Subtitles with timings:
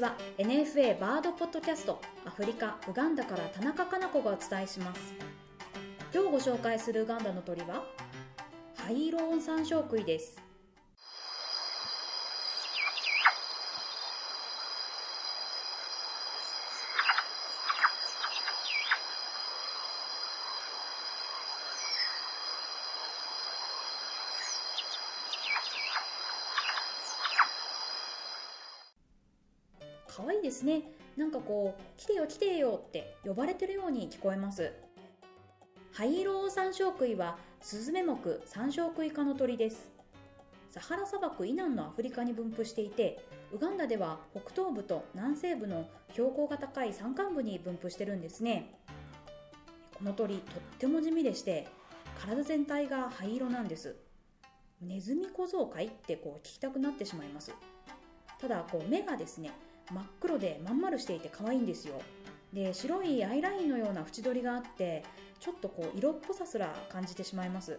[0.00, 0.16] ちは。
[0.38, 5.14] NFA バードポッドキャストアフリカウガンダから田中かな子がお伝えします。
[6.12, 7.84] 今日ご紹介するウガンダの鳥は
[8.76, 10.49] ハイローンサンショウクイです。
[30.20, 30.82] 可愛いですね。
[31.16, 34.72] なんかこう来てよ来てよって呼ばれてるように聞こえます。
[35.92, 39.90] ハイイロオオサンショウクイはスズメ目サンショウクイ科の鳥です。
[40.70, 48.78] サハラ砂漠以南のアフリカに分布していてウガンダでは北東部と南西部の標高が高い山間部に分布してるんですね。
[49.96, 51.66] この鳥とっても地味でして
[52.20, 53.96] 体全体が灰色なんです。
[54.82, 57.52] ネズミ小僧かいってこう聞きたくなってしまいます。
[58.38, 59.50] ただこう目がですね
[59.90, 62.00] 真っ黒でまん丸していて可愛いんですよ。
[62.52, 65.04] で白いアイラインのような縁取りがあって
[65.38, 67.78] ちょっとこう色っぽさすら感じてしまいます。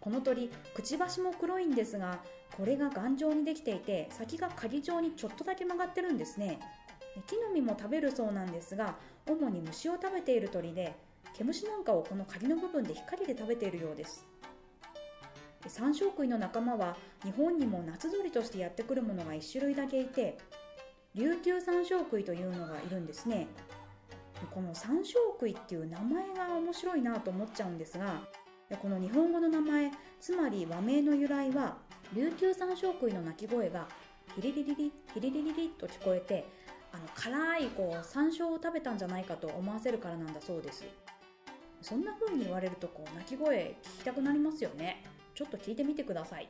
[0.00, 2.18] この鳥くちばしも黒いんですが
[2.56, 6.58] これが頑丈にできていて先が鍵状にちょっとだけ曲がってるんですね。
[7.26, 10.94] 木の実も食べるそうなんですが主に虫を食べている鳥で
[11.34, 14.26] 毛虫なんかをこの鍵の部分で光で食べているようです。
[15.68, 20.36] サンショウクイの仲間は日本にも夏鳥としてやってくるものが1種類だけいて
[21.14, 23.46] 琉球サンショウクイというのがいるんですね。
[24.50, 28.20] このサンショウクイっていう名前が面白いなと思っちゃうんですが
[28.80, 31.76] この日本語の名前つまり和名の由来は
[32.12, 33.86] 琉球サンショウクイの鳴き声が
[34.34, 36.48] ヒリリリリヒリリリリと聞こえて
[36.92, 40.84] あの辛いこう山椒を食べたんじゃないかと思わせるからなんだそうです。
[41.80, 45.04] そんな風に言われるとこう鳴き声聞きたくなりますよね。
[45.34, 46.48] ちょっと聞いてみてください。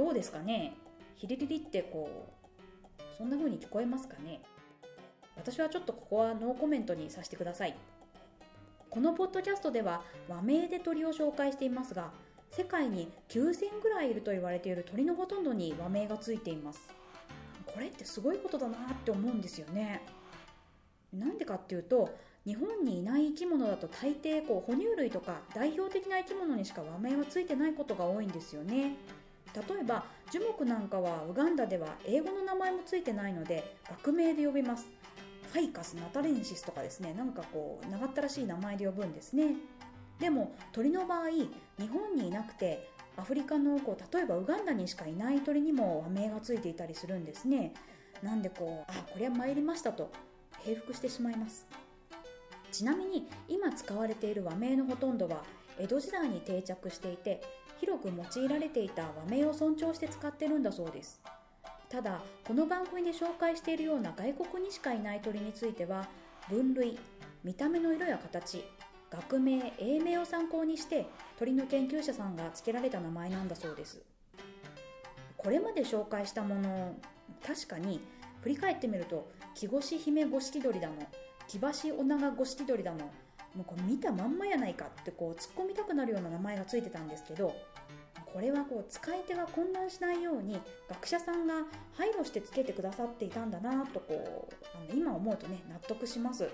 [0.00, 0.72] どうですかね？
[1.16, 2.08] ヒリリリってこ
[2.98, 4.40] うそんな風に聞こえますかね？
[5.36, 7.74] 私はちょっとここはノーコメントにさせてください。
[8.88, 12.12] このポッドキャストでは和名で鳥を紹介していますが
[12.50, 16.80] 世界に9000ぐらいいると言われている鳥のほとんどに和名がついています。
[17.66, 20.00] これってすごいことだなって思うんですよね。
[21.12, 22.08] なんでかっていうと
[22.46, 28.96] 日本にいない生き物だと大抵こう哺乳類とか代表的な生き物にしか和名はついてないことが多いんですよね。
[29.54, 34.86] 例えば樹木なんかはウガンダでは英語の名前もついてないので学名で呼びます。
[35.52, 37.12] ファイカスナタレンシスとかですね。
[37.12, 39.56] なんかこう長ったらしい名前で呼ぶんですね。
[40.20, 41.50] でも鳥の場合日
[41.90, 47.72] 本にいなくてアフリカのこう例えばウガンダにしかいない鳥にも和名がついていたりするんですね。
[48.22, 50.12] なんでこうあこれは参りましたと
[50.62, 51.66] 平服してしまいます。
[52.70, 55.42] ちなみに今使われている和名のほとんどは
[55.78, 57.42] 江戸時代に定着していて
[57.80, 61.20] 広く用いられていた和名を尊重して使ってるんだそうです。
[61.88, 66.06] ただこの番組で紹介しているような外国にしかいない鳥については
[66.48, 66.98] 分類
[67.42, 68.64] 見た目の色や形
[69.10, 74.00] 学名英名を参考にして鳥の研究者さんが付けられた名前なんだそうです。
[75.36, 76.94] これまで紹介したもの
[77.44, 78.00] 確かに
[78.42, 80.94] 振り返ってみると木越姫五色鳥だの
[81.48, 83.10] 木橋お長五色鳥だの
[83.54, 87.54] もうこれ見たまんまやないかってこう突っ込みたくなるような名前がついてたんですけど
[88.32, 91.54] これはこう使い手が混乱しないように学者さんが
[91.96, 96.48] 配慮してつけてくださっていたんだなとこうあの今思うとね納得します。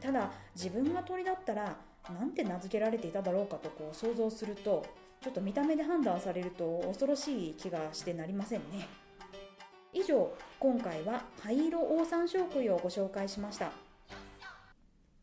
[0.00, 1.74] ただ自分が鳥だったら
[2.10, 4.84] なんて名付けられていただろうかとこう想像すると
[5.22, 8.86] ちょっと見た目で判断されると恐ろしい気がしてなりませんね。
[9.94, 13.87] 以上今回は灰色オオサンショウクイをご紹介しました。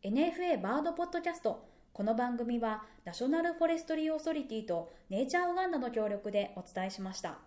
[0.06, 7.38] NFA バードポッドキャストこの番組はナショナルフォレストリーオーソリティとネイチャーウガンダの協力でお伝えしました。